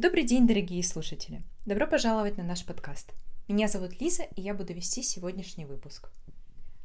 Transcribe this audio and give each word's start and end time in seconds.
Добрый 0.00 0.22
день, 0.24 0.46
дорогие 0.46 0.82
слушатели! 0.82 1.42
Добро 1.66 1.86
пожаловать 1.86 2.38
на 2.38 2.42
наш 2.42 2.64
подкаст. 2.64 3.12
Меня 3.48 3.68
зовут 3.68 4.00
Лиза, 4.00 4.22
и 4.34 4.40
я 4.40 4.54
буду 4.54 4.72
вести 4.72 5.02
сегодняшний 5.02 5.66
выпуск. 5.66 6.08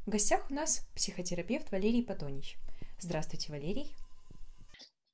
В 0.04 0.10
гостях 0.10 0.50
у 0.50 0.54
нас 0.54 0.86
психотерапевт 0.94 1.72
Валерий 1.72 2.04
Патонич. 2.04 2.58
Здравствуйте, 2.98 3.50
Валерий. 3.50 3.96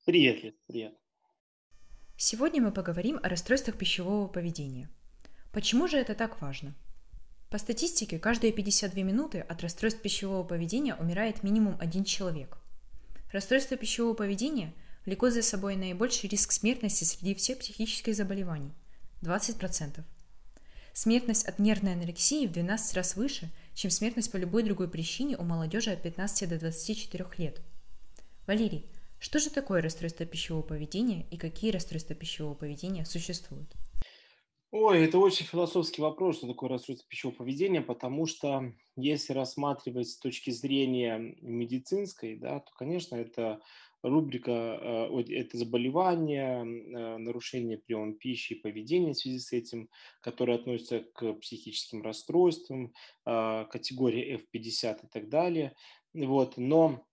Привет, 0.03 0.43
Лиз, 0.43 0.53
привет. 0.67 0.93
Сегодня 2.17 2.61
мы 2.61 2.73
поговорим 2.73 3.21
о 3.23 3.29
расстройствах 3.29 3.77
пищевого 3.77 4.27
поведения. 4.27 4.89
Почему 5.53 5.87
же 5.87 5.95
это 5.95 6.13
так 6.13 6.41
важно? 6.41 6.75
По 7.49 7.57
статистике, 7.57 8.19
каждые 8.19 8.51
52 8.51 9.01
минуты 9.01 9.39
от 9.39 9.61
расстройств 9.61 10.01
пищевого 10.01 10.43
поведения 10.43 10.95
умирает 10.95 11.41
минимум 11.41 11.77
один 11.79 12.03
человек. 12.03 12.57
Расстройство 13.31 13.77
пищевого 13.77 14.13
поведения 14.13 14.73
влекут 15.05 15.33
за 15.33 15.41
собой 15.41 15.75
наибольший 15.75 16.29
риск 16.29 16.51
смертности 16.51 17.03
среди 17.03 17.35
всех 17.35 17.59
психических 17.59 18.15
заболеваний– 18.15 18.71
20%. 19.21 20.03
Смертность 20.93 21.45
от 21.45 21.59
нервной 21.59 21.93
анорексии 21.93 22.45
в 22.45 22.51
12 22.51 22.95
раз 22.95 23.15
выше, 23.15 23.49
чем 23.73 23.89
смертность 23.89 24.31
по 24.31 24.37
любой 24.37 24.63
другой 24.63 24.89
причине 24.89 25.37
у 25.37 25.43
молодежи 25.43 25.91
от 25.91 26.01
15 26.03 26.49
до 26.49 26.59
24 26.59 27.25
лет. 27.37 27.61
Валерий, 28.45 28.85
что 29.19 29.39
же 29.39 29.49
такое 29.49 29.81
расстройство 29.81 30.25
пищевого 30.25 30.61
поведения 30.61 31.25
и 31.31 31.37
какие 31.37 31.71
расстройства 31.71 32.15
пищевого 32.15 32.53
поведения 32.53 33.05
существуют? 33.05 33.73
Ой, 34.71 35.05
это 35.05 35.17
очень 35.19 35.45
философский 35.45 36.01
вопрос, 36.01 36.37
что 36.37 36.47
такое 36.47 36.69
расстройство 36.69 37.07
пищевого 37.07 37.37
поведения, 37.37 37.81
потому 37.81 38.25
что 38.25 38.73
если 38.95 39.33
рассматривать 39.33 40.09
с 40.09 40.17
точки 40.17 40.49
зрения 40.49 41.35
медицинской, 41.41 42.35
да, 42.35 42.59
то, 42.59 42.71
конечно, 42.75 43.15
это 43.15 43.61
рубрика 44.03 44.51
э, 44.51 45.23
это 45.29 45.57
заболевание, 45.57 46.61
э, 46.61 47.17
нарушение 47.17 47.77
приема 47.77 48.13
пищи 48.13 48.53
и 48.53 48.61
поведения 48.61 49.13
в 49.13 49.17
связи 49.17 49.39
с 49.39 49.53
этим, 49.53 49.89
которые 50.21 50.57
относятся 50.57 50.99
к 51.13 51.33
психическим 51.33 52.03
расстройствам, 52.03 52.93
э, 53.25 53.65
категории 53.71 54.37
F50 54.37 55.05
и 55.05 55.07
так 55.07 55.29
далее. 55.29 55.73
Вот. 56.13 56.57
Но 56.57 57.05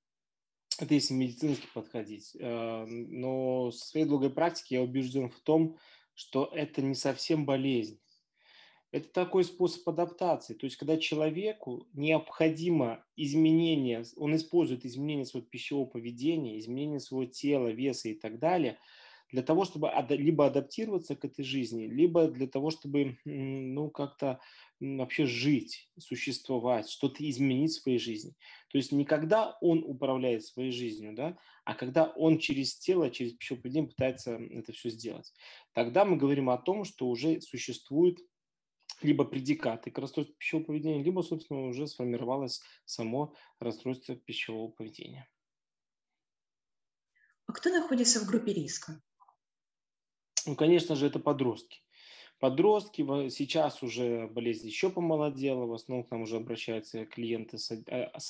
это 0.78 0.94
если 0.94 1.14
медицински 1.14 1.66
подходить. 1.74 2.34
Но 2.40 3.70
со 3.70 3.86
своей 3.86 4.06
долгой 4.06 4.30
практики 4.30 4.74
я 4.74 4.82
убежден 4.82 5.28
в 5.28 5.38
том, 5.40 5.76
что 6.14 6.50
это 6.54 6.80
не 6.80 6.94
совсем 6.94 7.44
болезнь. 7.44 8.00
Это 8.92 9.08
такой 9.08 9.44
способ 9.44 9.88
адаптации. 9.88 10.54
То 10.54 10.64
есть, 10.64 10.76
когда 10.76 10.96
человеку 10.96 11.86
необходимо 11.92 13.04
изменение, 13.16 14.04
он 14.16 14.34
использует 14.34 14.84
изменение 14.84 15.24
своего 15.24 15.46
пищевого 15.46 15.86
поведения, 15.86 16.58
изменение 16.58 16.98
своего 16.98 17.30
тела, 17.30 17.68
веса 17.68 18.08
и 18.08 18.14
так 18.14 18.40
далее, 18.40 18.78
для 19.30 19.42
того, 19.42 19.64
чтобы 19.64 19.90
либо 20.08 20.46
адаптироваться 20.46 21.14
к 21.14 21.24
этой 21.24 21.44
жизни, 21.44 21.86
либо 21.86 22.26
для 22.26 22.48
того, 22.48 22.70
чтобы 22.70 23.16
ну, 23.24 23.88
как-то 23.90 24.40
вообще 24.80 25.26
жить, 25.26 25.88
существовать, 25.98 26.88
что-то 26.88 27.28
изменить 27.28 27.72
в 27.72 27.82
своей 27.82 27.98
жизни. 27.98 28.34
То 28.70 28.78
есть 28.78 28.92
не 28.92 29.04
когда 29.04 29.56
он 29.60 29.84
управляет 29.86 30.44
своей 30.44 30.72
жизнью, 30.72 31.14
да, 31.14 31.36
а 31.64 31.74
когда 31.74 32.06
он 32.06 32.38
через 32.38 32.76
тело, 32.78 33.10
через 33.10 33.34
пищевое 33.34 33.62
поведение 33.62 33.90
пытается 33.90 34.36
это 34.36 34.72
все 34.72 34.90
сделать. 34.90 35.32
Тогда 35.74 36.04
мы 36.04 36.16
говорим 36.16 36.50
о 36.50 36.58
том, 36.58 36.84
что 36.84 37.08
уже 37.08 37.40
существует 37.40 38.18
либо 39.02 39.24
предикаты 39.24 39.90
к 39.90 39.98
расстройству 39.98 40.34
пищевого 40.36 40.66
поведения, 40.66 41.02
либо, 41.02 41.22
собственно, 41.22 41.66
уже 41.66 41.86
сформировалось 41.86 42.62
само 42.84 43.34
расстройство 43.58 44.16
пищевого 44.16 44.70
поведения. 44.70 45.28
А 47.46 47.52
кто 47.52 47.70
находится 47.70 48.20
в 48.20 48.26
группе 48.26 48.52
риска? 48.52 49.00
Ну, 50.46 50.54
конечно 50.54 50.94
же, 50.96 51.06
это 51.06 51.18
подростки. 51.18 51.82
Подростки, 52.38 53.02
сейчас 53.28 53.82
уже 53.82 54.26
болезнь 54.28 54.66
еще 54.66 54.88
помолодела, 54.88 55.66
в 55.66 55.74
основном 55.74 56.06
к 56.06 56.10
нам 56.10 56.22
уже 56.22 56.36
обращаются 56.36 57.04
клиенты 57.04 57.58
с 57.58 57.70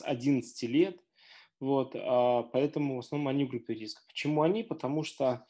11 0.03 0.63
э, 0.63 0.67
лет, 0.67 1.01
вот, 1.61 1.95
а 1.95 2.43
поэтому 2.45 2.97
в 2.97 2.99
основном 3.01 3.29
они 3.29 3.45
в 3.45 3.51
группе 3.51 3.75
риска. 3.75 4.03
Почему 4.09 4.43
они? 4.43 4.65
Потому 4.65 5.05
что 5.05 5.47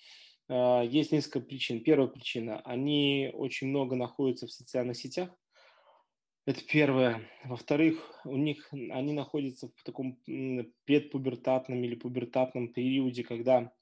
есть 0.50 1.12
несколько 1.12 1.40
причин. 1.40 1.82
Первая 1.82 2.08
причина– 2.08 2.60
они 2.64 3.30
очень 3.32 3.68
много 3.68 3.94
находятся 3.94 4.46
в 4.46 4.52
социальных 4.52 4.96
сетях. 4.96 5.30
Это 6.46 6.64
первое. 6.64 7.28
Во-вторых, 7.44 8.20
у 8.24 8.36
них 8.36 8.68
они 8.72 9.12
находятся 9.12 9.68
в 9.68 9.82
таком 9.84 10.18
предпубертатном 10.84 11.84
или 11.84 11.94
пубертатном 11.94 12.72
периоде, 12.72 13.22
когда 13.22 13.72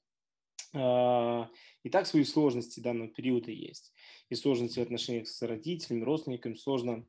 э, 0.73 1.45
и 1.83 1.89
так 1.89 2.05
свои 2.05 2.23
сложности 2.25 2.81
данного 2.81 3.07
периода 3.07 3.49
есть. 3.49 3.93
И 4.29 4.35
сложности 4.35 4.79
в 4.79 4.83
отношениях 4.83 5.27
с 5.27 5.41
родителями, 5.41 6.03
родственниками, 6.03 6.53
сложно 6.53 7.07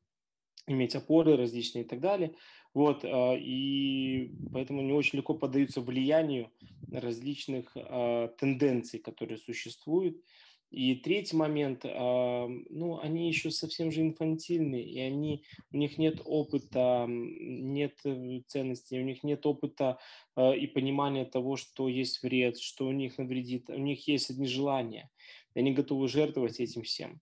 иметь 0.66 0.94
опоры 0.94 1.37
различные 1.37 1.84
и 1.84 1.87
так 1.87 2.00
далее. 2.00 2.34
Вот, 2.72 3.04
а, 3.04 3.34
и 3.34 4.31
поэтому 4.53 4.82
не 4.82 4.93
очень 4.93 5.19
легко 5.19 5.34
поддаются 5.34 5.81
влиянию 5.81 6.50
различных 6.93 7.72
а, 7.75 8.28
тенденций, 8.38 9.00
которые 9.00 9.38
существуют. 9.38 10.22
И 10.70 10.94
третий 10.94 11.37
момент, 11.37 11.81
а, 11.84 12.47
ну, 12.47 13.00
они 13.00 13.26
еще 13.26 13.50
совсем 13.50 13.91
же 13.91 14.03
инфантильные, 14.03 14.84
и 14.84 15.00
они, 15.00 15.43
у 15.72 15.76
них 15.76 15.99
нет 15.99 16.20
опыта, 16.25 17.06
нет 17.09 17.99
э, 18.04 18.43
ценностей, 18.47 19.00
у 19.00 19.03
них 19.03 19.25
нет 19.25 19.44
опыта 19.47 19.99
и 20.38 20.69
понимания 20.69 21.25
того, 21.25 21.56
что 21.56 21.88
есть 21.88 22.22
вред, 22.22 22.56
что 22.60 22.87
у 22.87 22.93
них 22.93 23.19
навредит, 23.19 23.69
у 23.69 23.78
них 23.78 24.06
есть 24.06 24.31
одни 24.31 24.47
желания, 24.47 25.10
и 25.54 25.59
они 25.59 25.72
готовы 25.72 26.06
жертвовать 26.06 26.60
этим 26.60 26.82
всем. 26.82 27.20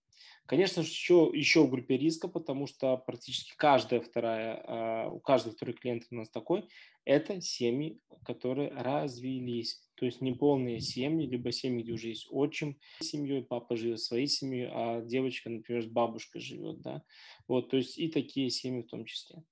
Конечно 0.49 0.83
же, 0.83 0.89
еще, 0.89 1.31
еще 1.35 1.63
в 1.63 1.71
группе 1.71 1.99
риска, 1.99 2.27
потому 2.27 2.67
что 2.67 2.97
практически 2.97 3.53
каждая 3.55 4.01
вторая, 4.01 4.65
а, 4.67 5.11
у 5.11 5.21
каждого 5.21 5.55
второй 5.55 5.75
клиент 5.75 6.05
у 6.11 6.15
нас 6.15 6.31
такой, 6.31 6.67
это 7.05 7.39
семьи, 7.43 8.01
которые 8.25 8.71
развелись. 8.71 9.87
То 9.97 10.07
есть 10.07 10.23
неполные 10.23 10.81
семьи, 10.81 11.27
либо 11.27 11.53
семьи, 11.53 11.83
где 11.83 11.93
уже 11.93 12.09
есть 12.09 12.29
отчим 12.31 12.79
семьей, 13.03 13.43
папа 13.43 13.77
живет 13.77 14.01
своей 14.01 14.27
семьей, 14.27 14.71
а 14.73 15.03
девочка, 15.03 15.51
например, 15.51 15.83
с 15.83 15.87
бабушкой 15.87 16.41
живет. 16.41 16.81
Да? 16.81 17.03
Вот, 17.47 17.69
то 17.69 17.77
есть 17.77 17.99
и 17.99 18.09
такие 18.09 18.49
семьи 18.49 18.81
в 18.81 18.87
том 18.89 19.05
числе. 19.05 19.43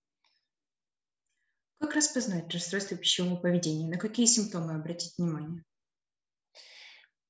Как 1.78 1.94
распознать 1.94 2.50
расстройство 2.54 2.96
пищевого 2.96 3.36
поведения? 3.36 3.86
На 3.86 3.98
какие 3.98 4.24
симптомы 4.24 4.74
обратить 4.74 5.18
внимание? 5.18 5.62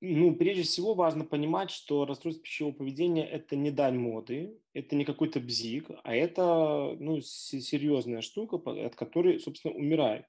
Ну, 0.02 0.36
прежде 0.36 0.62
всего 0.62 0.92
важно 0.92 1.24
понимать, 1.24 1.70
что 1.70 2.04
расстройство 2.04 2.42
пищевого 2.42 2.74
поведения– 2.74 3.24
это 3.30 3.56
не 3.56 3.70
дань 3.70 3.98
моды, 3.98 4.58
это 4.74 4.94
не 4.94 5.06
какой-то 5.06 5.40
бзик, 5.40 5.90
а 6.04 6.14
это 6.14 6.94
ну, 7.00 7.22
серьезная 7.22 8.20
штука, 8.20 8.56
от 8.56 8.94
которой, 8.94 9.40
собственно, 9.40 9.74
умирают. 9.74 10.26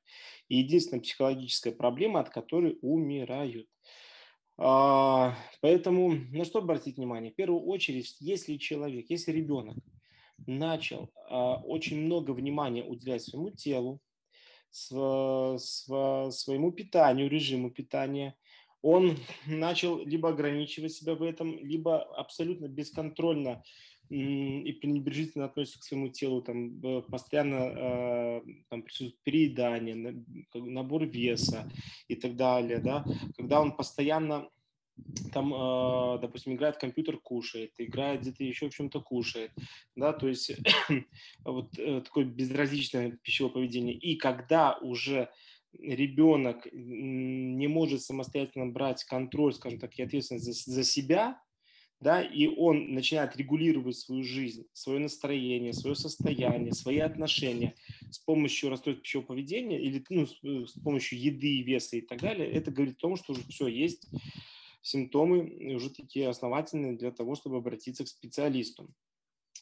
И 0.48 0.60
единственная 0.60 1.02
психологическая 1.02 1.74
проблема, 1.74 2.22
от 2.22 2.30
которой 2.30 2.80
умирают. 2.82 3.68
А, 4.58 5.36
поэтому 5.60 6.12
на 6.12 6.46
что 6.46 6.60
обратить 6.60 6.96
внимание? 6.96 7.34
В 7.34 7.36
первую 7.36 7.62
очередь, 7.66 8.16
если 8.22 8.56
человек, 8.56 9.08
если 9.10 9.34
ребенок 9.34 9.76
начал 10.46 11.10
а, 11.30 11.58
очень 11.58 12.00
много 12.00 12.32
внимания 12.32 12.86
уделять 12.86 13.24
своему 13.24 13.50
телу, 13.50 14.00
своему 14.70 15.52
питанию, 16.72 17.30
режиму 17.30 17.70
питания– 17.70 18.38
он 18.82 19.18
начал 19.46 20.04
либо 20.04 20.30
ограничивать 20.30 20.94
себя 20.94 21.16
в 21.16 21.24
этом, 21.24 21.58
либо 21.60 22.02
абсолютно 22.16 22.68
бесконтрольно 22.68 23.64
и 24.10 24.72
пренебрежительно 24.82 25.46
относится 25.46 25.80
к 25.80 25.84
своему 25.84 26.08
телу, 26.08 26.42
там 26.42 26.80
постоянно 27.12 27.56
э, 27.56 28.42
там 28.70 28.84
присутствует 28.84 29.22
переедание, 29.24 30.24
набор 30.54 31.06
веса 31.06 31.70
и 32.08 32.16
так 32.16 32.38
далее, 32.38 32.80
да, 32.80 33.04
когда 33.36 33.60
он 33.60 33.76
постоянно 33.76 34.50
там, 35.34 35.54
э, 35.54 36.20
допустим, 36.22 36.54
играет 36.54 36.76
в 36.76 36.80
компьютер, 36.80 37.18
кушает, 37.18 37.74
играет 37.78 38.22
где-то 38.22 38.44
еще 38.44 38.70
в 38.70 38.74
чем-то 38.74 39.02
кушает, 39.02 39.52
да, 39.96 40.14
то 40.14 40.28
есть 40.28 40.52
вот 41.44 41.78
э, 41.78 42.02
такое 42.02 42.26
безразличное 42.26 43.18
пищевое 43.22 43.54
поведение. 43.54 43.94
И 43.94 44.16
когда 44.16 44.78
уже 44.78 45.30
ребенок 45.74 46.68
не 46.72 47.68
может 47.68 48.02
самостоятельно 48.02 48.68
брать 48.68 49.04
контроль, 49.04 49.54
скажем 49.54 49.80
так, 49.80 49.98
и 49.98 50.04
ответственность 50.04 50.46
за, 50.46 50.72
за 50.72 50.84
себя, 50.84 51.42
да, 52.00 52.22
и 52.22 52.48
он 52.48 52.94
начинает 52.94 53.36
регулировать 53.38 53.98
свою 53.98 54.24
жизнь, 54.24 54.68
свое 54.74 55.00
настроение, 55.00 55.74
свое 55.74 55.96
состояние, 55.96 56.74
свои 56.74 57.00
отношения 57.00 57.76
с 58.12 58.20
помощью 58.20 58.70
расстройств 58.70 59.02
пищевого 59.04 59.28
поведения 59.28 59.82
или 59.82 60.04
ну, 60.10 60.28
с, 60.28 60.38
э, 60.44 60.68
с 60.68 60.74
помощью 60.80 61.20
еды, 61.20 61.64
веса 61.64 61.98
и 61.98 62.02
так 62.02 62.20
далее, 62.22 62.50
это 62.52 62.70
говорит 62.70 62.98
о 62.98 63.02
том, 63.02 63.16
что 63.16 63.34
уже 63.34 63.42
все 63.50 63.68
есть 63.68 64.08
симптомы 64.82 65.76
уже 65.76 65.90
такие 65.90 66.30
основательные 66.30 66.98
для 66.98 67.12
того, 67.12 67.36
чтобы 67.36 67.58
обратиться 67.58 68.06
к 68.06 68.08
специалисту. 68.08 68.90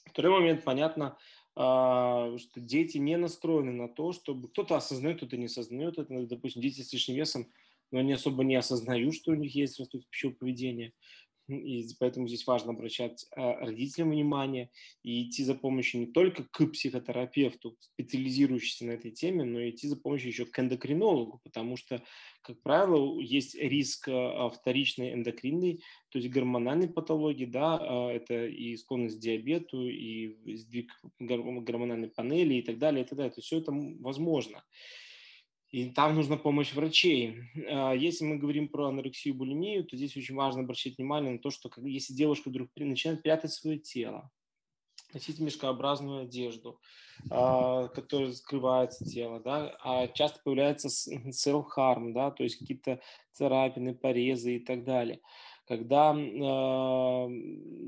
Второй 0.05 0.39
момент, 0.39 0.63
понятно, 0.63 1.17
что 1.57 2.39
дети 2.55 2.97
не 2.97 3.17
настроены 3.17 3.71
на 3.71 3.87
то, 3.87 4.11
чтобы 4.11 4.49
кто-то 4.49 4.75
осознает, 4.75 5.17
кто-то 5.17 5.37
не 5.37 5.45
осознает 5.45 5.97
это. 5.97 6.25
Допустим, 6.25 6.61
дети 6.61 6.81
с 6.81 6.91
лишним 6.91 7.15
весом, 7.15 7.47
но 7.91 7.99
они 7.99 8.13
особо 8.13 8.43
не 8.43 8.55
осознают, 8.55 9.15
что 9.15 9.31
у 9.31 9.35
них 9.35 9.55
есть 9.55 9.79
расстройство 9.79 10.11
пищевого 10.11 10.35
поведения. 10.35 10.91
И 11.47 11.85
поэтому 11.99 12.27
здесь 12.27 12.47
важно 12.47 12.71
обращать 12.71 13.25
э, 13.35 13.65
родителям 13.65 14.11
внимание 14.11 14.69
и 15.03 15.23
идти 15.23 15.43
за 15.43 15.55
помощью 15.55 16.01
не 16.01 16.07
только 16.07 16.43
к 16.43 16.65
психотерапевту, 16.71 17.77
специализирующемуся 17.79 18.85
на 18.85 18.91
этой 18.91 19.11
теме, 19.11 19.43
но 19.43 19.59
и 19.59 19.69
идти 19.69 19.87
за 19.87 19.95
помощью 19.95 20.29
еще 20.29 20.45
к 20.45 20.57
эндокринологу, 20.59 21.39
потому 21.43 21.77
что, 21.77 22.03
как 22.41 22.61
правило, 22.61 23.19
есть 23.19 23.55
риск 23.55 24.07
э, 24.07 24.49
вторичной 24.53 25.13
эндокринной, 25.13 25.81
то 26.09 26.19
есть 26.19 26.29
гормональной 26.29 26.87
патологии, 26.87 27.45
да, 27.45 28.09
это 28.11 28.45
и 28.45 28.75
склонность 28.77 29.17
к 29.17 29.19
диабету, 29.19 29.87
и 29.87 30.55
сдвиг 30.55 30.91
гормональной 31.19 32.09
панели 32.09 32.55
и 32.55 32.61
так 32.61 32.77
далее, 32.77 33.03
и 33.03 33.07
так 33.07 33.17
далее. 33.17 33.31
То 33.33 33.39
есть 33.39 33.47
все 33.47 33.59
это 33.59 33.73
возможно 33.73 34.63
и 35.75 35.89
там 35.89 36.15
нужна 36.15 36.37
помощь 36.37 36.73
врачей. 36.73 37.35
А, 37.69 37.91
если 37.91 38.23
мы 38.23 38.37
говорим 38.37 38.69
про 38.69 38.87
анорексию 38.87 39.33
и 39.33 39.37
булимию, 39.37 39.83
то 39.83 39.97
здесь 39.97 40.15
очень 40.15 40.33
важно 40.33 40.61
обращать 40.61 40.97
внимание 40.97 41.33
на 41.33 41.39
то, 41.39 41.49
что 41.49 41.69
если 41.81 42.13
девушка 42.13 42.47
вдруг 42.47 42.69
начинает 42.77 43.21
прятать 43.21 43.51
свое 43.51 43.77
тело, 43.77 44.31
носить 45.13 45.37
мешкообразную 45.37 46.21
одежду, 46.21 46.79
а, 47.29 47.89
которая 47.89 48.31
скрывается 48.31 49.03
тело, 49.03 49.41
да, 49.41 49.75
а 49.83 50.07
часто 50.07 50.39
появляется 50.45 50.87
self-harm, 51.29 52.13
да, 52.13 52.31
то 52.31 52.43
есть 52.43 52.55
какие-то 52.55 53.01
царапины, 53.33 53.93
порезы 53.93 54.55
и 54.55 54.59
так 54.59 54.85
далее. 54.85 55.19
Когда 55.67 56.15
э, 56.15 57.29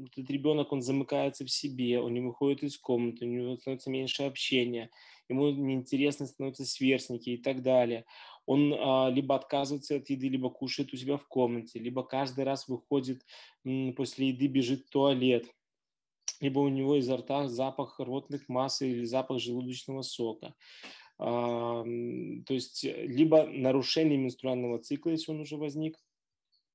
этот 0.08 0.30
ребенок, 0.32 0.74
он 0.74 0.82
замыкается 0.82 1.46
в 1.46 1.52
себе, 1.52 2.02
он 2.02 2.14
не 2.14 2.22
выходит 2.22 2.64
из 2.64 2.78
комнаты, 2.78 3.24
у 3.24 3.30
него 3.30 3.56
становится 3.56 3.92
меньше 3.92 4.24
общения, 4.24 4.90
ему 5.30 5.50
неинтересно 5.52 6.26
становятся 6.28 6.66
сверстники 6.66 7.32
и 7.32 7.38
так 7.38 7.62
далее. 7.64 8.06
Он 8.46 8.74
а, 8.74 9.10
либо 9.10 9.36
отказывается 9.36 9.96
от 9.98 10.10
еды, 10.10 10.30
либо 10.30 10.50
кушает 10.50 10.94
у 10.94 10.98
себя 10.98 11.18
в 11.18 11.28
комнате, 11.28 11.80
либо 11.80 12.04
каждый 12.04 12.44
раз 12.46 12.68
выходит 12.68 13.26
м, 13.66 13.94
после 13.96 14.30
еды, 14.30 14.48
бежит 14.48 14.86
в 14.88 14.90
туалет, 14.90 15.52
либо 16.40 16.60
у 16.60 16.68
него 16.70 16.96
изо 16.98 17.18
рта 17.18 17.48
запах 17.48 18.00
ротных 18.00 18.48
масс 18.50 18.82
или 18.82 19.06
запах 19.06 19.40
желудочного 19.40 20.02
сока. 20.04 20.56
А, 21.20 21.84
то 21.84 22.54
есть 22.54 22.84
либо 22.86 23.46
нарушение 23.46 24.18
менструального 24.18 24.80
цикла, 24.80 25.12
если 25.12 25.32
он 25.32 25.42
уже 25.42 25.58
возник, 25.58 26.00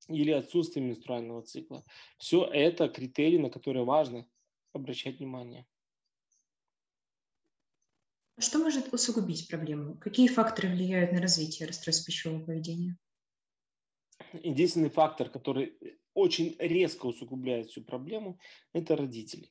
или 0.09 0.31
отсутствие 0.31 0.85
менструального 0.85 1.43
цикла. 1.43 1.83
Все 2.17 2.45
это 2.45 2.89
критерии, 2.89 3.37
на 3.37 3.49
которые 3.49 3.85
важно 3.85 4.27
обращать 4.73 5.19
внимание. 5.19 5.67
Что 8.39 8.59
может 8.59 8.93
усугубить 8.93 9.47
проблему? 9.47 9.95
Какие 9.99 10.27
факторы 10.27 10.69
влияют 10.69 11.11
на 11.11 11.21
развитие 11.21 11.67
расстройств 11.67 12.05
пищевого 12.05 12.43
поведения? 12.43 12.97
Единственный 14.33 14.89
фактор, 14.89 15.29
который 15.29 15.77
очень 16.13 16.55
резко 16.59 17.05
усугубляет 17.05 17.69
всю 17.69 17.83
проблему, 17.83 18.39
это 18.73 18.95
родители. 18.95 19.49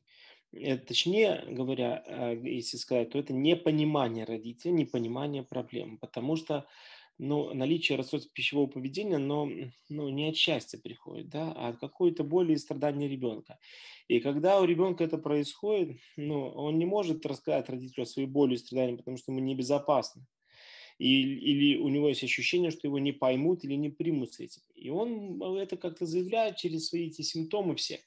Это, 0.53 0.87
точнее 0.87 1.45
говоря, 1.49 2.03
э, 2.07 2.37
если 2.45 2.77
сказать, 2.77 3.11
то 3.11 3.19
это 3.19 3.33
непонимание 3.33 4.25
родителей, 4.25 4.73
непонимание 4.73 5.43
проблемы, 5.43 5.99
потому 5.99 6.37
что 6.37 6.67
ну, 7.19 7.55
наличие 7.55 7.97
расстройства 7.97 8.31
пищевого 8.35 8.67
поведения, 8.67 9.19
но 9.19 9.49
ну, 9.89 10.09
не 10.09 10.29
от 10.29 10.37
счастья 10.37 10.79
приходит, 10.79 11.29
да, 11.29 11.53
а 11.53 11.69
от 11.69 11.79
какой-то 11.79 12.25
боли 12.25 12.55
и 12.55 12.59
страдания 12.59 13.09
ребенка. 13.09 13.59
И 14.09 14.21
когда 14.21 14.61
у 14.61 14.65
ребенка 14.65 15.05
это 15.05 15.19
происходит, 15.19 15.99
ну, 16.17 16.49
он 16.49 16.79
не 16.79 16.87
может 16.87 17.25
рассказать 17.27 17.69
родителю 17.69 18.05
о 18.05 18.07
своей 18.07 18.29
боли 18.29 18.55
и 18.55 18.59
страдании, 18.59 18.97
потому 18.97 19.17
что 19.17 19.33
ему 19.33 19.41
небезопасно. 19.41 20.27
И, 21.03 21.23
или 21.23 21.79
у 21.79 21.89
него 21.89 22.09
есть 22.09 22.23
ощущение, 22.23 22.71
что 22.71 22.87
его 22.87 23.01
не 23.01 23.11
поймут 23.11 23.65
или 23.65 23.75
не 23.75 23.89
примут 23.91 24.35
с 24.35 24.41
этим. 24.41 24.63
И 24.77 24.89
он 24.89 25.43
это 25.57 25.77
как-то 25.77 26.07
заявляет 26.07 26.57
через 26.57 26.87
свои 26.89 27.09
эти 27.09 27.23
симптомы 27.23 27.75
все. 27.75 28.01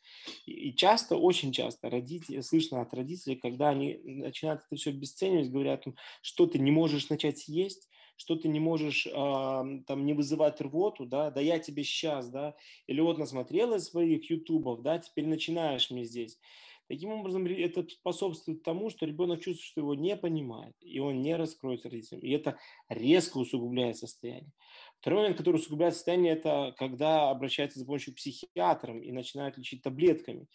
И, 0.46 0.74
часто, 0.74 1.18
очень 1.18 1.52
часто 1.52 1.90
родители, 1.90 2.40
слышно 2.40 2.82
от 2.82 2.94
родителей, 2.94 3.36
когда 3.36 3.70
они 3.70 4.00
начинают 4.04 4.62
это 4.66 4.78
все 4.78 4.92
обесценивать, 4.92 5.52
говорят, 5.52 5.84
что 6.22 6.48
ты 6.48 6.58
не 6.58 6.72
можешь 6.72 7.10
начать 7.10 7.50
есть, 7.50 7.90
что 8.16 8.38
ты 8.38 8.48
не 8.48 8.62
можешь 8.62 9.08
а, 9.14 9.66
там 9.88 10.06
не 10.06 10.14
вызывать 10.14 10.62
рвоту, 10.62 11.06
да, 11.06 11.32
да 11.32 11.42
я 11.42 11.60
тебе 11.60 11.84
сейчас, 11.84 12.30
да, 12.30 12.56
или 12.88 13.02
вот 13.02 13.18
насмотрелась 13.18 13.90
своих 13.90 14.30
ютубов, 14.30 14.84
да, 14.84 15.00
теперь 15.00 15.28
начинаешь 15.28 15.92
мне 15.92 16.06
здесь. 16.06 16.40
Таким 16.88 17.12
образом, 17.12 17.46
это 17.48 17.88
способствует 17.90 18.62
тому, 18.62 18.90
что 18.90 19.06
ребенок 19.06 19.42
чувствует, 19.42 19.68
что 19.68 19.82
его 19.82 19.96
не 19.96 20.16
понимает, 20.16 20.76
и 20.82 21.00
он 21.00 21.22
не 21.22 21.36
раскроется 21.36 21.90
родителям. 21.90 22.22
И 22.22 22.30
это 22.32 22.58
резко 22.90 23.38
усугубляет 23.38 23.98
состояние. 23.98 24.52
Второй 25.00 25.22
момент, 25.22 25.38
который 25.38 25.58
усугубляет 25.58 25.96
состояние, 25.96 26.34
это 26.34 26.76
когда 26.78 27.30
обращается 27.30 27.80
за 27.80 27.86
помощью 27.86 28.14
к 28.14 28.18
психиатрам 28.18 29.02
и 29.02 29.12
начинают 29.12 29.58
лечить 29.58 29.82
таблетками 29.82 30.48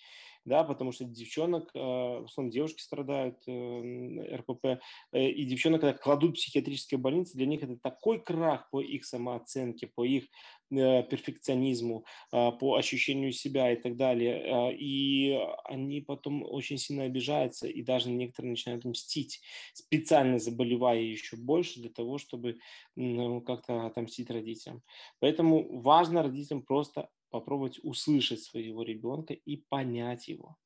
да, 0.45 0.65
потому 0.65 0.93
что 0.93 1.05
девчонок, 1.05 1.71
э, 1.75 1.79
в 1.79 2.25
основном 2.25 2.51
девушки 2.51 2.81
страдают 2.81 3.37
э, 3.47 4.37
РПП, 4.37 4.81
э, 5.13 5.29
и 5.29 5.45
девчонок, 5.45 5.83
когда 5.83 5.97
кладут 5.97 6.33
в 6.33 6.35
психиатрические 6.35 6.99
больницы, 6.99 7.37
для 7.37 7.47
них 7.47 7.63
это 7.63 7.77
такой 7.77 8.23
крах 8.23 8.69
по 8.71 8.81
их 8.81 9.05
самооценке, 9.05 9.87
по 9.87 10.05
их 10.05 10.25
перфекционизму, 10.71 12.05
по 12.31 12.77
ощущению 12.77 13.33
себя 13.33 13.73
и 13.73 13.77
так 13.77 13.97
далее. 13.97 14.73
И 14.79 15.37
они 15.65 16.01
потом 16.01 16.45
очень 16.45 16.79
сильно 16.79 17.03
обижаются, 17.03 17.67
и 17.67 17.83
даже 17.83 18.09
некоторые 18.09 18.51
начинают 18.53 18.85
мстить, 18.85 19.41
специально 19.73 20.39
заболевая 20.39 21.01
еще 21.01 21.37
больше 21.37 21.81
для 21.81 21.91
того, 21.91 22.19
чтобы 22.19 22.59
ну, 22.95 23.41
как-то 23.41 23.85
отомстить 23.87 24.31
родителям. 24.31 24.85
Поэтому 25.19 25.81
важно 25.81 26.23
родителям 26.23 26.63
просто 26.63 27.09
попробовать 27.31 27.79
услышать 27.83 28.43
своего 28.43 28.83
ребенка 28.83 29.35
и 29.35 29.57
понять 29.57 30.29
его. 30.29 30.57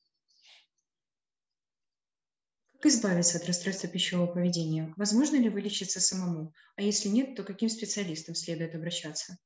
Как 2.75 2.87
избавиться 2.87 3.38
от 3.38 3.46
расстройства 3.46 3.88
пищевого 3.88 4.26
поведения? 4.26 4.93
Возможно 4.96 5.37
ли 5.37 5.49
вылечиться 5.49 6.00
самому? 6.00 6.52
А 6.76 6.82
если 6.82 7.08
нет, 7.08 7.34
то 7.34 7.43
каким 7.43 7.69
специалистам 7.69 8.34
следует 8.34 8.75
обращаться? 8.75 9.38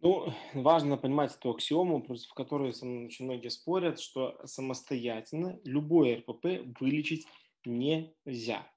Ну, 0.00 0.32
важно 0.52 0.98
понимать 0.98 1.34
эту 1.34 1.50
аксиому, 1.50 2.02
в 2.02 2.34
которой 2.34 2.68
очень 2.68 3.24
многие 3.24 3.48
спорят, 3.48 3.98
что 3.98 4.38
самостоятельно 4.44 5.58
любой 5.64 6.16
РПП 6.16 6.78
вылечить 6.80 7.26
нельзя. 7.64 8.70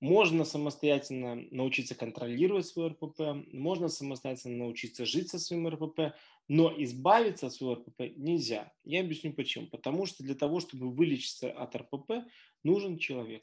Можно 0.00 0.44
самостоятельно 0.44 1.46
научиться 1.50 1.94
контролировать 1.94 2.66
свой 2.66 2.88
РПП, 2.88 3.46
можно 3.52 3.88
самостоятельно 3.88 4.58
научиться 4.58 5.06
жить 5.06 5.30
со 5.30 5.38
своим 5.38 5.68
РПП, 5.68 6.14
но 6.48 6.72
избавиться 6.82 7.46
от 7.46 7.54
своего 7.54 7.76
РПП 7.76 8.14
нельзя. 8.16 8.72
Я 8.84 9.00
объясню 9.00 9.32
почему. 9.32 9.66
Потому 9.68 10.04
что 10.04 10.22
для 10.22 10.34
того, 10.34 10.60
чтобы 10.60 10.90
вылечиться 10.90 11.50
от 11.50 11.74
РПП, 11.74 12.26
нужен 12.62 12.98
человек. 12.98 13.42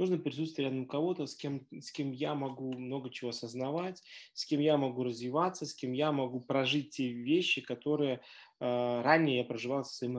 Нужно 0.00 0.16
присутствие 0.16 0.68
рядом 0.68 0.86
кого-то, 0.86 1.26
с 1.26 1.36
кем, 1.36 1.66
с 1.78 1.92
кем 1.92 2.10
я 2.10 2.34
могу 2.34 2.72
много 2.72 3.10
чего 3.10 3.30
осознавать, 3.30 4.02
с 4.32 4.46
кем 4.46 4.58
я 4.58 4.78
могу 4.78 5.04
развиваться, 5.04 5.66
с 5.66 5.74
кем 5.74 5.92
я 5.92 6.10
могу 6.10 6.40
прожить 6.40 6.96
те 6.96 7.08
вещи, 7.08 7.60
которые 7.60 8.22
э, 8.60 9.02
ранее 9.02 9.36
я 9.36 9.44
проживал 9.44 9.84
со 9.84 9.94
своим 9.94 10.16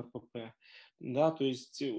да, 1.00 1.31
то 1.31 1.43
есть 1.43 1.81
э, 1.81 1.91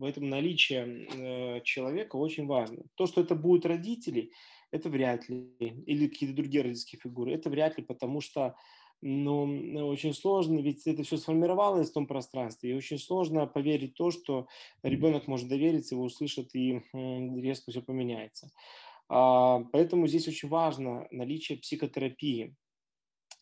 поэтому 0.00 0.26
наличие 0.26 1.06
э, 1.12 1.60
человека 1.64 2.16
очень 2.16 2.46
важно. 2.46 2.82
То, 2.94 3.06
что 3.06 3.20
это 3.20 3.34
будут 3.34 3.66
родители, 3.66 4.32
это 4.70 4.88
вряд 4.88 5.28
ли, 5.28 5.52
или 5.58 6.08
какие-то 6.08 6.34
другие 6.34 6.62
родительские 6.62 6.98
фигуры, 6.98 7.34
это 7.34 7.50
вряд 7.50 7.76
ли, 7.76 7.84
потому 7.84 8.22
что 8.22 8.56
ну, 9.02 9.88
очень 9.88 10.14
сложно, 10.14 10.60
ведь 10.60 10.86
это 10.86 11.02
все 11.02 11.16
сформировалось 11.16 11.90
в 11.90 11.92
том 11.92 12.06
пространстве, 12.06 12.70
и 12.70 12.74
очень 12.74 12.98
сложно 12.98 13.46
поверить 13.46 13.94
то, 13.94 14.10
что 14.12 14.46
ребенок 14.82 15.26
может 15.26 15.48
довериться, 15.48 15.96
его 15.96 16.04
услышат, 16.04 16.54
и 16.54 16.80
резко 16.92 17.72
все 17.72 17.82
поменяется. 17.82 18.50
А, 19.08 19.64
поэтому 19.72 20.06
здесь 20.06 20.28
очень 20.28 20.48
важно 20.48 21.08
наличие 21.10 21.58
психотерапии, 21.58 22.54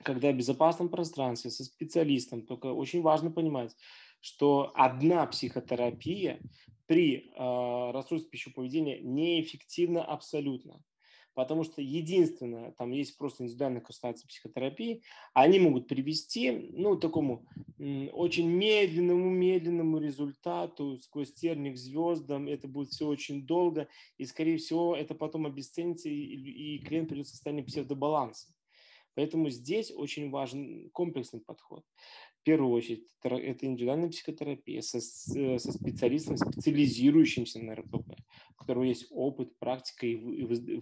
когда 0.03 0.33
в 0.33 0.37
безопасном 0.37 0.89
пространстве 0.89 1.51
со 1.51 1.65
специалистом, 1.65 2.47
только 2.47 2.67
очень 2.67 3.03
важно 3.03 3.31
понимать, 3.31 3.77
что 4.21 4.73
одна 4.75 5.27
психотерапия 5.27 6.41
при 6.87 7.31
э, 7.37 7.91
расстройстве 7.93 8.31
пищевого 8.31 8.57
поведения 8.57 8.99
неэффективна 9.01 10.03
абсолютно. 10.05 10.83
Потому 11.35 11.65
что 11.65 11.81
единственное, 11.81 12.73
там 12.73 12.91
есть 12.91 13.17
просто 13.17 13.45
индивидуальная 13.45 13.81
консультация 13.81 14.27
психотерапии, 14.27 15.03
они 15.33 15.61
могут 15.61 15.87
привести, 15.87 16.51
ну, 16.73 16.97
такому 16.97 17.47
очень 17.79 18.49
медленному, 18.49 19.31
медленному 19.31 19.99
результату 19.99 20.97
сквозь 20.99 21.33
терник 21.33 21.77
звездам. 21.77 22.49
Это 22.49 22.69
будет 22.69 22.91
все 22.91 23.07
очень 23.07 23.47
долго, 23.47 23.89
и, 24.19 24.25
скорее 24.25 24.59
всего, 24.59 24.97
это 24.97 25.15
потом 25.15 25.47
обесценится, 25.47 26.09
и, 26.09 26.15
и 26.15 26.79
клиент 26.81 27.09
придет 27.09 27.27
в 27.27 27.31
состояние 27.31 27.65
псевдобаланса. 27.65 28.49
Поэтому 29.15 29.51
здесь 29.51 29.93
очень 29.95 30.31
важен 30.31 30.91
комплексный 30.91 31.41
подход. 31.41 31.85
В 32.41 32.43
первую 32.43 32.73
очередь, 32.73 33.05
это 33.23 33.67
индивидуальная 33.67 34.09
психотерапия 34.09 34.81
со, 34.81 34.99
э, 34.99 35.59
со 35.59 35.73
специалистом, 35.73 36.39
специализирующимся 36.39 37.59
на 37.59 37.75
РПП, 37.75 38.17
у 38.53 38.55
которого 38.55 38.85
есть 38.85 39.09
опыт, 39.11 39.59
практика 39.59 40.07
и 40.07 40.17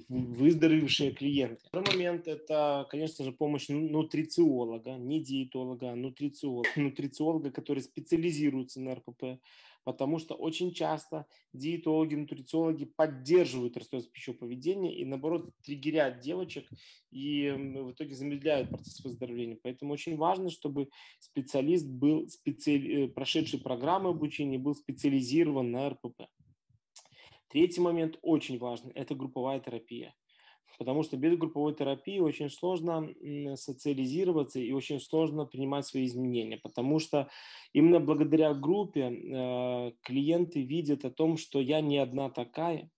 выздоровевшие 0.08 1.10
клиенты. 1.10 1.64
Второй 1.66 1.88
момент– 1.94 2.26
это, 2.28 2.86
конечно 2.90 3.24
же, 3.24 3.32
помощь 3.32 3.66
нутрициолога, 3.68 4.98
не 4.98 5.20
диетолога, 5.20 5.90
а 5.90 5.96
нутрициолога, 5.96 6.68
нутрициолога, 6.76 7.50
который 7.50 7.82
специализируется 7.82 8.80
на 8.80 8.94
РПП, 8.94 9.40
потому 9.84 10.18
что 10.18 10.34
очень 10.34 10.72
часто 10.72 11.26
диетологи, 11.52 12.14
нутрициологи 12.14 12.84
поддерживают 12.84 13.76
расстройство 13.76 14.12
пищевого 14.12 14.40
поведения 14.40 14.94
и, 14.94 15.04
наоборот, 15.04 15.50
триггерят 15.62 16.20
девочек 16.20 16.68
и 17.10 17.50
в 17.50 17.92
итоге 17.92 18.14
замедляют 18.14 18.70
процесс 18.70 19.00
выздоровления. 19.00 19.58
Поэтому 19.62 19.92
очень 19.92 20.16
важно, 20.16 20.50
чтобы 20.50 20.88
специалист 21.18 21.86
был 21.86 22.28
специали... 22.28 23.04
Э, 23.04 23.08
прошедший 23.08 23.60
программы 23.60 24.10
обучения, 24.10 24.58
был 24.58 24.74
специализирован 24.74 25.70
на 25.70 25.90
РПП. 25.90 26.26
Третий 27.48 27.80
момент 27.80 28.18
очень 28.22 28.58
важный– 28.58 28.92
это 28.94 29.14
групповая 29.14 29.58
терапия 29.60 30.14
потому 30.78 31.02
что 31.02 31.16
без 31.16 31.36
групповой 31.36 31.74
терапии 31.74 32.18
очень 32.18 32.50
сложно 32.50 33.08
социализироваться 33.56 34.60
и 34.60 34.72
очень 34.72 35.00
сложно 35.00 35.44
принимать 35.44 35.86
свои 35.86 36.06
изменения, 36.06 36.58
потому 36.58 36.98
что 36.98 37.28
именно 37.72 38.00
благодаря 38.00 38.54
группе 38.54 39.10
э, 39.10 39.92
клиенты 40.02 40.62
видят 40.62 41.04
о 41.04 41.10
том, 41.10 41.36
что 41.36 41.60
я 41.60 41.80
не 41.80 41.98
одна 41.98 42.30
такая, 42.30 42.90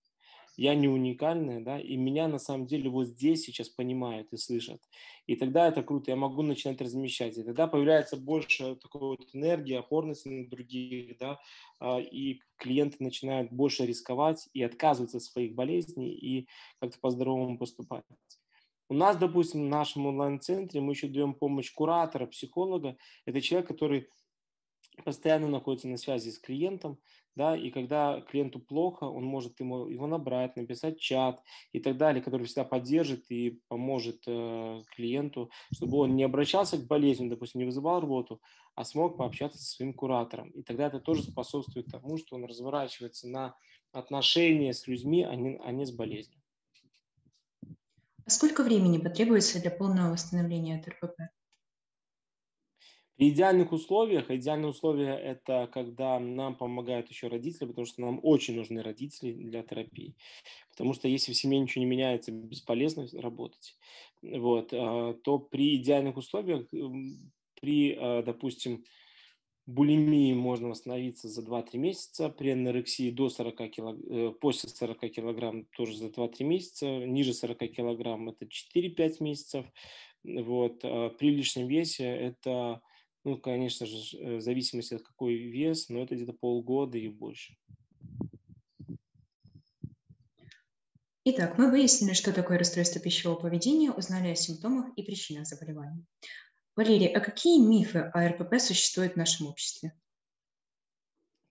я 0.57 0.75
не 0.75 0.87
уникальная, 0.87 1.61
да, 1.61 1.79
и 1.79 1.95
меня 1.95 2.27
на 2.27 2.39
самом 2.39 2.67
деле 2.67 2.89
вот 2.89 3.07
здесь 3.07 3.43
сейчас 3.43 3.69
понимают 3.69 4.31
и 4.33 4.37
слышат. 4.37 4.81
И 5.27 5.35
тогда 5.35 5.67
это 5.67 5.83
круто, 5.83 6.11
я 6.11 6.17
могу 6.17 6.41
начинать 6.41 6.81
размещать. 6.81 7.37
И 7.37 7.43
тогда 7.43 7.67
появляется 7.67 8.17
больше 8.17 8.75
такой 8.75 9.01
вот 9.01 9.29
энергии, 9.33 9.75
опорности 9.75 10.27
на 10.27 10.49
других, 10.49 11.17
да, 11.17 11.39
а, 11.79 11.99
и 11.99 12.41
клиенты 12.57 12.97
начинают 12.99 13.51
больше 13.51 13.85
рисковать 13.85 14.49
и 14.53 14.61
отказываться 14.61 15.17
от 15.17 15.23
своих 15.23 15.55
болезней 15.55 16.11
и 16.11 16.47
как-то 16.79 16.99
по-здоровому 16.99 17.57
поступать. 17.57 18.03
У 18.89 18.93
нас, 18.93 19.15
допустим, 19.15 19.61
в 19.61 19.69
нашем 19.69 20.05
онлайн-центре 20.05 20.81
мы 20.81 20.91
еще 20.91 21.07
даем 21.07 21.33
помощь 21.33 21.71
куратора, 21.73 22.25
психолога. 22.25 22.97
Это 23.25 23.39
человек, 23.39 23.69
который 23.69 24.09
постоянно 25.03 25.47
находится 25.47 25.87
на 25.87 25.97
связи 25.97 26.29
с 26.29 26.39
клиентом, 26.39 26.99
да, 27.35 27.55
и 27.55 27.71
когда 27.71 28.21
клиенту 28.21 28.59
плохо, 28.59 29.05
он 29.05 29.23
может 29.23 29.59
ему, 29.59 29.87
его 29.87 30.05
набрать, 30.05 30.57
написать 30.57 30.99
чат 30.99 31.41
и 31.71 31.79
так 31.79 31.97
далее, 31.97 32.21
который 32.21 32.45
всегда 32.45 32.65
поддержит 32.65 33.31
и 33.31 33.61
поможет 33.69 34.23
э, 34.27 34.81
клиенту, 34.95 35.49
чтобы 35.73 35.99
он 35.99 36.15
не 36.15 36.23
обращался 36.23 36.77
к 36.77 36.87
болезни, 36.87 37.29
допустим, 37.29 37.59
не 37.59 37.65
вызывал 37.65 38.01
работу, 38.01 38.41
а 38.75 38.83
смог 38.83 39.17
пообщаться 39.17 39.59
со 39.59 39.75
своим 39.75 39.93
куратором. 39.93 40.49
И 40.51 40.61
тогда 40.61 40.87
это 40.87 40.99
тоже 40.99 41.23
способствует 41.23 41.87
тому, 41.87 42.17
что 42.17 42.35
он 42.35 42.43
разворачивается 42.45 43.29
на 43.29 43.55
отношения 43.93 44.73
с 44.73 44.87
людьми, 44.87 45.23
а 45.23 45.35
не, 45.35 45.57
а 45.63 45.71
не 45.71 45.85
с 45.85 45.91
болезнью. 45.91 46.41
А 48.25 48.29
сколько 48.29 48.63
времени 48.63 48.97
потребуется 48.97 49.61
для 49.61 49.71
полного 49.71 50.11
восстановления 50.11 50.79
от 50.79 50.87
РПП? 50.87 51.31
При 53.17 53.29
идеальных 53.29 53.71
условиях, 53.71 54.31
идеальные 54.31 54.69
условия– 54.69 55.13
это 55.23 55.69
когда 55.71 56.19
нам 56.19 56.55
помогают 56.55 57.09
еще 57.09 57.27
родители, 57.27 57.67
потому 57.67 57.85
что 57.85 58.01
нам 58.01 58.19
очень 58.23 58.55
нужны 58.55 58.81
родители 58.81 59.33
для 59.33 59.63
терапии. 59.63 60.15
Потому 60.69 60.93
что 60.93 61.07
если 61.07 61.33
в 61.33 61.37
семье 61.37 61.59
ничего 61.59 61.83
не 61.83 61.89
меняется, 61.89 62.31
бесполезно 62.31 63.07
работать. 63.13 63.77
Вот, 64.21 64.69
а, 64.73 65.13
то 65.23 65.39
при 65.39 65.75
идеальных 65.75 66.17
условиях, 66.17 66.67
при, 67.59 67.95
а, 67.99 68.23
допустим, 68.23 68.83
булимии 69.65 70.33
можно 70.33 70.69
восстановиться 70.69 71.27
за 71.29 71.41
2-3 71.41 71.77
месяца, 71.77 72.29
при 72.29 72.49
анорексии 72.49 73.11
до 73.11 73.29
40 73.29 73.69
килог... 73.69 73.97
Э, 74.09 74.31
после 74.39 74.69
40 74.69 75.09
килограмм 75.09 75.65
тоже 75.77 75.97
за 75.97 76.07
2-3 76.07 76.43
месяца, 76.43 76.87
ниже 76.87 77.33
40 77.33 77.71
килограмм 77.71 78.29
это 78.29 78.45
4-5 78.45 79.17
месяцев, 79.19 79.65
вот. 80.23 80.79
А 80.83 81.09
при 81.09 81.29
лишнем 81.29 81.67
весе 81.67 82.05
это 82.05 82.81
ну, 83.23 83.37
конечно 83.37 83.85
же, 83.85 84.17
э, 84.17 84.37
в 84.37 84.41
зависимости 84.41 84.95
от 84.95 85.03
какой 85.03 85.35
вес, 85.35 85.89
но 85.89 86.01
это 86.01 86.15
где-то 86.15 86.33
полгода 86.33 86.97
и 86.97 87.07
больше. 87.07 87.55
Итак, 91.23 91.57
мы 91.59 91.69
выяснили, 91.69 92.13
что 92.13 92.33
такое 92.33 92.57
расстройство 92.57 92.99
пищевого 92.99 93.39
поведения, 93.39 93.91
узнали 93.91 94.29
о 94.29 94.35
симптомах 94.35 94.91
и 94.95 95.03
причинах 95.03 95.45
заболевания. 95.45 96.03
Валерий, 96.75 97.07
а 97.07 97.19
какие 97.19 97.59
мифы 97.59 97.99
о 97.99 98.27
РПП 98.27 98.59
существуют 98.59 99.13
в 99.13 99.17
нашем 99.17 99.47
обществе? 99.47 99.93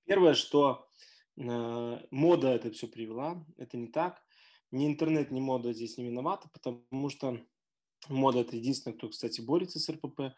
Первое, 0.07 0.35
что 0.35 0.89
э, 1.37 1.99
мода 2.11 2.49
это 2.49 2.73
все 2.73 2.89
привела, 2.89 3.47
это 3.59 3.77
не 3.77 3.87
так. 3.87 4.21
Ни 4.73 4.89
интернет, 4.89 5.31
ни 5.31 5.39
мода 5.39 5.73
здесь 5.73 5.99
не 5.99 6.05
виноваты, 6.05 6.49
потому 6.53 7.09
что 7.09 7.39
мода 8.09 8.41
это 8.41 8.57
единственное, 8.57 8.97
кто, 8.97 9.09
кстати, 9.09 9.41
борется 9.41 9.79
с 9.79 9.89
РПП. 9.89 10.35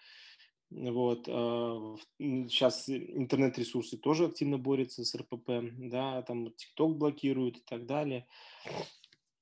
Вот. 0.74 1.26
Сейчас 1.26 2.88
а, 2.88 2.96
интернет-ресурсы 2.96 3.98
тоже 3.98 4.26
активно 4.26 4.58
борются 4.58 5.04
с 5.04 5.14
РПП, 5.14 5.50
да, 5.90 6.22
там 6.22 6.52
ТикТок 6.52 6.96
блокируют 6.96 7.58
и 7.58 7.60
так 7.60 7.86
далее. 7.86 8.26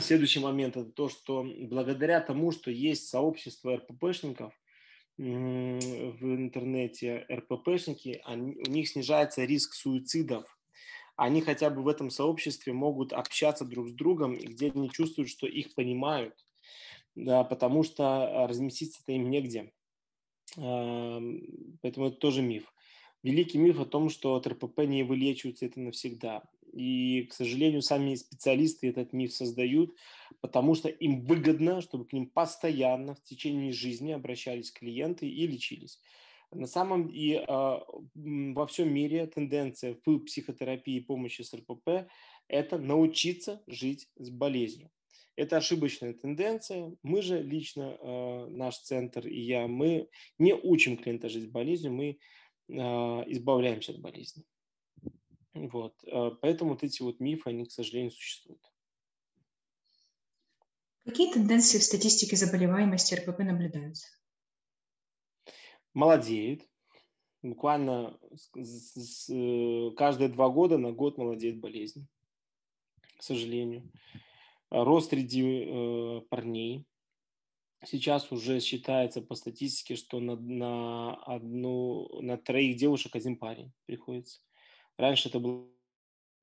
Следующий 0.00 0.40
момент– 0.40 0.76
это 0.76 0.90
то, 0.90 1.08
что 1.08 1.44
благодаря 1.44 2.20
тому, 2.20 2.52
что 2.52 2.70
есть 2.70 3.08
сообщество 3.08 3.76
РППшников 3.76 4.52
в 5.18 5.22
интернете, 5.22 7.26
РППшники, 7.30 8.22
они, 8.24 8.56
у 8.66 8.70
них 8.70 8.88
снижается 8.88 9.44
риск 9.44 9.74
суицидов. 9.74 10.58
Они 11.16 11.42
хотя 11.42 11.68
бы 11.68 11.82
в 11.82 11.88
этом 11.88 12.08
сообществе 12.08 12.72
могут 12.72 13.12
общаться 13.12 13.66
друг 13.66 13.90
с 13.90 13.92
другом, 13.92 14.36
где 14.36 14.70
они 14.70 14.90
чувствуют, 14.90 15.28
что 15.28 15.46
их 15.46 15.74
понимают, 15.74 16.34
да, 17.14 17.44
потому 17.44 17.82
что 17.82 18.04
а, 18.04 18.48
разместиться-то 18.48 19.12
им 19.12 19.30
негде. 19.30 19.70
Поэтому 20.56 22.06
это 22.08 22.16
тоже 22.16 22.42
миф. 22.42 22.72
Великий 23.22 23.58
миф 23.58 23.78
о 23.80 23.84
том, 23.84 24.08
что 24.08 24.34
от 24.34 24.46
РПП 24.46 24.80
не 24.80 25.02
вылечиваются 25.02 25.66
это 25.66 25.80
навсегда. 25.80 26.42
И, 26.72 27.26
к 27.28 27.34
сожалению, 27.34 27.82
сами 27.82 28.14
специалисты 28.14 28.88
этот 28.88 29.12
миф 29.12 29.32
создают, 29.32 29.94
потому 30.40 30.74
что 30.74 30.88
им 30.88 31.24
выгодно, 31.26 31.80
чтобы 31.80 32.06
к 32.06 32.12
ним 32.12 32.26
постоянно 32.26 33.14
в 33.14 33.22
течение 33.22 33.72
жизни 33.72 34.12
обращались 34.12 34.70
клиенты 34.70 35.28
и 35.28 35.46
лечились. 35.46 36.00
На 36.52 36.66
самом 36.66 37.08
и 37.08 37.34
э, 37.34 37.44
во 38.14 38.66
всем 38.66 38.92
мире 38.92 39.26
тенденция 39.26 39.96
в 40.04 40.18
психотерапии 40.20 40.96
и 40.96 41.00
помощи 41.00 41.42
с 41.42 41.54
РПП– 41.54 42.08
это 42.48 42.78
научиться 42.78 43.62
жить 43.66 44.08
с 44.16 44.30
болезнью. 44.30 44.90
Это 45.36 45.56
ошибочная 45.56 46.12
тенденция. 46.12 46.94
Мы 47.02 47.22
же 47.22 47.42
лично, 47.42 47.96
э, 47.98 48.46
наш 48.48 48.78
центр 48.78 49.26
и 49.26 49.40
я, 49.40 49.66
мы 49.68 50.08
не 50.38 50.54
учим 50.54 50.96
клиента 50.96 51.28
жить 51.28 51.44
с 51.44 51.50
болезнью, 51.50 51.92
мы 51.92 52.18
э, 52.68 52.72
избавляемся 52.72 53.92
от 53.92 54.00
болезни. 54.00 54.44
Вот. 55.54 55.94
Э, 56.04 56.30
поэтому 56.40 56.70
вот 56.70 56.82
эти 56.82 57.02
вот 57.02 57.20
мифы, 57.20 57.50
они, 57.50 57.64
к 57.64 57.72
сожалению, 57.72 58.10
существуют. 58.10 58.60
Какие 61.04 61.32
тенденции 61.32 61.78
в 61.78 61.84
статистике 61.84 62.36
заболеваемости 62.36 63.14
РПП 63.14 63.38
наблюдаются? 63.38 64.08
Молодеют. 65.94 66.68
Буквально 67.42 68.18
каждые 69.96 70.28
два 70.28 70.50
года 70.50 70.76
на 70.76 70.92
год 70.92 71.16
молодеет 71.16 71.58
болезнь, 71.58 72.06
к 73.16 73.22
сожалению 73.22 73.90
рост 74.70 75.10
среди 75.10 75.42
э, 75.42 76.20
парней. 76.30 76.86
Сейчас 77.84 78.30
уже 78.30 78.60
считается 78.60 79.22
по 79.22 79.34
статистике, 79.34 79.96
что 79.96 80.20
на, 80.20 80.36
на 80.36 81.14
одну, 81.24 82.20
на 82.20 82.36
троих 82.36 82.76
девушек 82.76 83.16
один 83.16 83.36
парень 83.36 83.72
приходится. 83.86 84.40
Раньше 84.98 85.30
это 85.30 85.40
было 85.40 85.66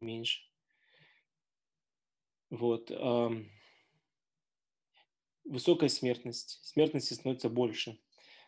меньше. 0.01 0.41
Вот. 2.49 2.91
Высокая 5.43 5.89
смертность. 5.89 6.59
Смертности 6.63 7.13
становится 7.13 7.49
больше. 7.49 7.99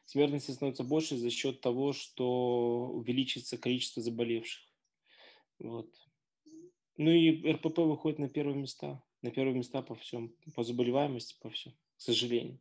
Смертности 0.05 0.49
становится 0.49 0.83
больше 0.83 1.15
за 1.15 1.29
счет 1.29 1.61
того, 1.61 1.93
что 1.93 2.87
увеличится 2.87 3.59
количество 3.59 4.01
заболевших. 4.01 4.63
Вот. 5.59 5.93
Ну 6.97 7.11
и 7.11 7.51
РПП 7.51 7.77
выходит 7.79 8.17
на 8.17 8.29
первые 8.29 8.57
места 8.57 9.03
на 9.21 9.31
первые 9.31 9.55
места 9.55 9.81
по 9.81 9.95
всем, 9.95 10.33
по 10.55 10.63
заболеваемости, 10.63 11.35
по 11.41 11.49
всем, 11.49 11.73
к 11.97 12.01
сожалению. 12.01 12.59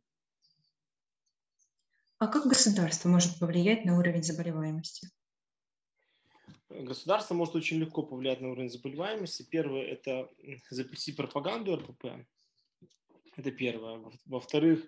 А 2.17 2.27
как 2.27 2.47
государство 2.47 3.07
может 3.07 3.39
повлиять 3.39 3.85
на 3.85 3.97
уровень 3.97 4.23
заболеваемости? 4.23 5.09
Государство 6.69 7.33
может 7.33 7.55
очень 7.55 7.77
легко 7.77 8.03
повлиять 8.03 8.41
на 8.41 8.51
уровень 8.51 8.69
заболеваемости. 8.69 9.47
Первое– 9.49 9.83
это 9.87 10.29
запустить 10.69 11.15
пропаганду 11.15 11.77
РПП. 11.77 12.05
Это 13.37 13.51
первое. 13.51 14.03
Во-вторых, 14.25 14.85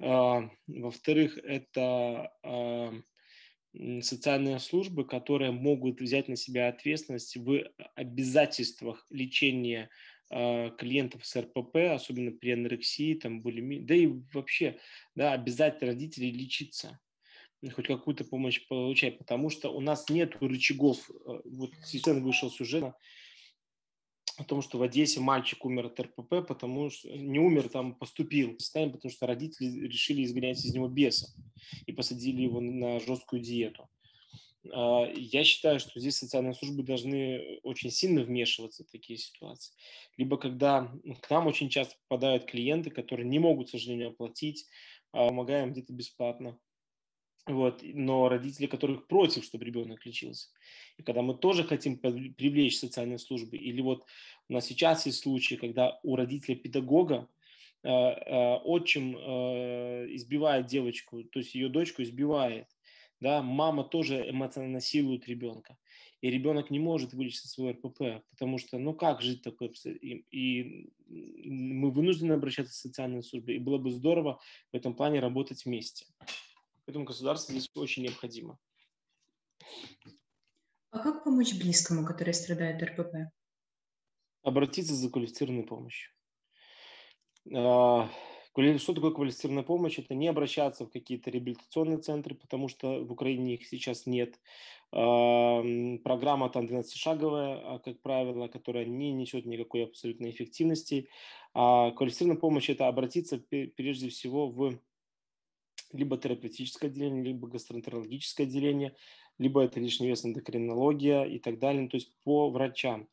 э, 0.00 0.40
во-вторых, 0.66 1.38
это 1.38 2.32
э, 2.42 4.00
социальные 4.02 4.58
службы, 4.58 5.04
которые 5.04 5.52
могут 5.52 6.00
взять 6.00 6.28
на 6.28 6.36
себя 6.36 6.68
ответственность 6.68 7.36
в 7.36 7.72
обязательствах 7.94 9.06
лечения 9.10 9.90
клиентов 10.78 11.24
с 11.24 11.40
РПП, 11.40 11.76
особенно 11.92 12.32
при 12.32 12.50
анорексии, 12.50 13.14
там, 13.14 13.40
булимии, 13.40 13.78
да 13.78 13.94
и 13.94 14.08
вообще, 14.32 14.78
да, 15.14 15.32
обязать 15.32 15.82
родителей 15.82 16.32
лечиться 16.32 16.98
хоть 17.70 17.86
какую-то 17.86 18.24
помощь 18.24 18.66
получать, 18.66 19.18
потому 19.18 19.50
что 19.50 19.70
у 19.70 19.80
нас 19.80 20.08
нет 20.08 20.36
рычагов. 20.40 21.10
Э, 21.10 21.40
вот 21.44 21.70
сейчас 21.84 22.16
вышел 22.18 22.50
сюжет 22.50 22.92
о 24.36 24.44
том, 24.44 24.62
что 24.62 24.78
в 24.78 24.82
Одессе 24.82 25.20
мальчик 25.20 25.64
умер 25.64 25.86
от 25.86 26.00
РПП, 26.00 26.46
потому 26.46 26.90
что 26.90 27.08
не 27.08 27.38
умер, 27.38 27.68
там 27.68 27.94
поступил, 27.94 28.56
потому 28.56 29.10
что 29.10 29.26
родители 29.26 29.86
решили 29.86 30.24
изгонять 30.24 30.64
из 30.64 30.74
него 30.74 30.88
беса 30.88 31.28
и 31.86 31.92
посадили 31.92 32.42
его 32.42 32.60
на 32.60 32.98
жесткую 33.00 33.42
диету. 33.42 33.88
А, 34.72 35.10
я 35.14 35.44
считаю, 35.44 35.80
что 35.80 35.98
здесь 36.00 36.16
социальные 36.16 36.54
службы 36.54 36.82
должны 36.82 37.58
очень 37.62 37.90
сильно 37.90 38.22
вмешиваться 38.22 38.84
в 38.84 38.90
такие 38.90 39.18
ситуации. 39.18 39.74
Либо 40.16 40.36
когда 40.36 40.92
к 41.22 41.30
нам 41.30 41.46
очень 41.46 41.68
часто 41.68 41.96
попадают 42.08 42.46
клиенты, 42.46 42.90
которые 42.90 43.28
не 43.28 43.38
могут, 43.38 43.68
к 43.68 43.70
сожалению, 43.70 44.10
оплатить, 44.10 44.66
а 45.12 45.28
помогаем 45.28 45.72
где-то 45.72 45.92
бесплатно 45.92 46.58
вот, 47.46 47.80
но 47.82 48.28
родители, 48.28 48.66
которых 48.66 49.06
против, 49.06 49.44
чтобы 49.44 49.66
ребенок 49.66 50.06
лечился. 50.06 50.48
И 50.96 51.02
когда 51.02 51.20
мы 51.20 51.34
тоже 51.34 51.64
хотим 51.64 51.98
привлечь 51.98 52.78
социальные 52.78 53.18
службы, 53.18 53.56
или 53.58 53.82
вот 53.82 54.06
у 54.48 54.54
нас 54.54 54.66
сейчас 54.66 55.04
есть 55.04 55.20
случаи, 55.20 55.56
когда 55.56 56.00
у 56.02 56.16
родителя 56.16 56.56
педагога 56.56 57.28
э, 57.82 57.88
э, 57.90 58.56
отчим 58.64 59.14
избивает 60.14 60.66
девочку, 60.66 61.22
то 61.24 61.38
есть 61.38 61.54
ее 61.54 61.68
дочку 61.68 62.02
избивает, 62.02 62.66
да, 63.24 63.40
мама 63.40 63.84
тоже 63.84 64.28
эмоционально 64.28 64.74
насилует 64.74 65.26
ребенка, 65.26 65.78
и 66.20 66.28
ребенок 66.28 66.70
не 66.70 66.78
может 66.78 67.14
вылечить 67.14 67.50
свой 67.50 67.72
РПП, 67.72 68.22
потому 68.28 68.58
что, 68.58 68.76
ну 68.76 68.92
как 68.92 69.22
жить 69.22 69.40
такой, 69.40 69.68
и, 69.68 70.26
и 70.30 70.92
мы 71.48 71.90
вынуждены 71.90 72.34
обращаться 72.34 72.74
в 72.74 72.76
социальные 72.76 73.22
службы, 73.22 73.54
и 73.54 73.58
было 73.58 73.78
бы 73.78 73.90
здорово 73.92 74.40
в 74.72 74.76
этом 74.76 74.94
плане 74.94 75.20
работать 75.20 75.64
вместе. 75.64 76.04
Поэтому 76.84 77.06
государство 77.06 77.54
здесь 77.54 77.70
очень 77.74 78.02
необходимо. 78.02 78.58
А 80.90 80.98
как 80.98 81.24
помочь 81.24 81.54
близкому, 81.54 82.04
который 82.04 82.34
страдает 82.34 82.82
РПП? 82.82 83.32
Обратиться 84.42 84.94
за 84.94 85.08
квалифицированной 85.08 85.64
помощью. 85.64 86.12
А, 88.56 88.78
что 88.78 88.94
такое 88.94 89.10
квалифицированная 89.10 89.64
помощь? 89.64 89.98
Это 89.98 90.14
не 90.14 90.28
обращаться 90.28 90.86
в 90.86 90.90
какие-то 90.90 91.30
реабилитационные 91.30 91.98
центры, 91.98 92.34
потому 92.34 92.68
что 92.68 93.04
в 93.04 93.12
Украине 93.12 93.54
их 93.54 93.66
сейчас 93.66 94.06
нет. 94.06 94.38
А, 94.92 95.62
программа 96.04 96.48
там 96.50 96.66
12-шаговая, 96.66 97.60
а, 97.64 97.78
как 97.84 98.00
правило, 98.00 98.48
которая 98.48 98.84
не 98.84 99.12
несет 99.12 99.46
никакой 99.46 99.84
абсолютной 99.84 100.30
эффективности. 100.30 101.08
Квалифицированная 101.52 102.40
помощь– 102.40 102.68
это 102.70 102.88
обратиться 102.88 103.38
прежде 103.38 104.08
всего 104.08 104.48
в 104.48 104.78
либо 105.92 106.16
терапевтическое 106.16 106.90
отделение, 106.90 107.22
либо 107.22 107.46
гастроэнтерологическое 107.46 108.46
отделение, 108.46 108.96
либо 109.38 109.62
это 109.62 109.78
лишний 109.78 110.08
вес 110.08 110.24
эндокринология 110.24 111.22
и 111.24 111.38
так 111.38 111.60
далее, 111.60 111.88
то 111.88 111.96
есть 111.96 112.12
по 112.24 112.50
врачам. 112.50 113.08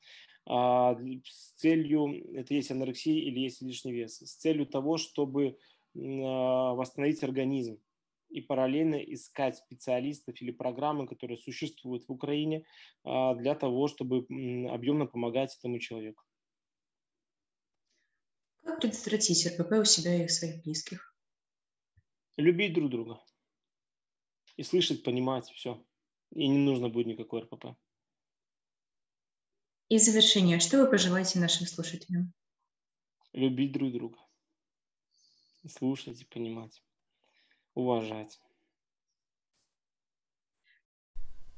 А, 0.53 0.97
с 1.23 1.53
целью, 1.55 2.35
это 2.35 2.53
есть 2.53 2.71
анорексия 2.71 3.13
или 3.13 3.39
есть 3.39 3.61
лишний 3.61 3.93
вес, 3.93 4.17
с 4.17 4.35
целью 4.35 4.65
того, 4.65 4.97
чтобы 4.97 5.57
а, 5.95 6.73
восстановить 6.73 7.23
организм 7.23 7.79
и 8.29 8.41
параллельно 8.41 8.95
искать 8.95 9.55
специалистов 9.55 10.41
или 10.41 10.51
программы, 10.51 11.07
которые 11.07 11.37
существуют 11.37 12.03
в 12.05 12.11
Украине 12.11 12.65
а, 13.05 13.33
для 13.35 13.55
того, 13.55 13.87
чтобы 13.87 14.25
объемно 14.69 15.05
помогать 15.05 15.55
этому 15.57 15.79
человеку. 15.79 16.23
Как 18.63 18.81
предотвратить 18.81 19.47
РПП 19.47 19.71
у 19.79 19.85
себя 19.85 20.21
и 20.21 20.27
своих 20.27 20.63
близких? 20.63 21.15
любить 22.35 22.73
друг 22.73 22.89
друга. 22.89 23.21
И 24.57 24.63
слышать, 24.63 25.03
понимать, 25.03 25.49
все. 25.51 25.81
И 26.33 26.45
не 26.45 26.57
нужно 26.57 26.89
будет 26.89 27.07
никакой 27.07 27.43
РПП. 27.43 27.77
И 29.91 29.97
в 29.97 30.01
завершение, 30.01 30.61
что 30.61 30.77
вы 30.77 30.89
пожелаете 30.89 31.37
нашим 31.37 31.67
слушателям? 31.67 32.31
Любить 33.33 33.73
друг 33.73 33.91
друга. 33.91 34.17
Слушать 35.67 36.21
и 36.21 36.23
понимать. 36.23 36.81
Уважать. 37.73 38.39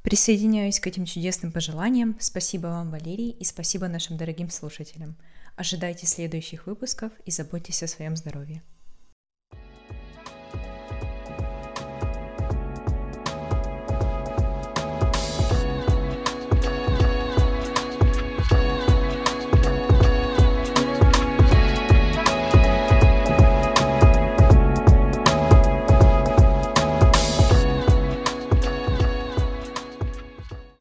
Присоединяюсь 0.01 0.79
к 0.79 0.87
этим 0.87 1.05
чудесным 1.05 1.51
пожеланиям. 1.51 2.17
Спасибо 2.19 2.65
вам, 2.69 2.89
Валерий, 2.89 3.29
и 3.29 3.43
спасибо 3.43 3.87
нашим 3.87 4.17
дорогим 4.17 4.49
слушателям. 4.49 5.15
Ожидайте 5.55 6.07
следующих 6.07 6.65
выпусков 6.65 7.13
и 7.25 7.29
заботьтесь 7.29 7.83
о 7.83 7.87
своем 7.87 8.15
здоровье. 8.15 8.63